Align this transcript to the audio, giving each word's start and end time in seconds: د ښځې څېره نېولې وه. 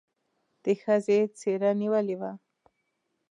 د 0.63 0.65
ښځې 0.81 1.19
څېره 1.39 1.71
نېولې 1.81 2.15
وه. 2.21 2.31